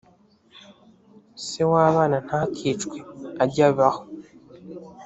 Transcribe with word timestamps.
se 1.45 1.61
w 1.71 1.73
abana 1.87 2.17
ntakicwe 2.25 2.97
ajye 3.43 3.63
abaho 3.69 4.01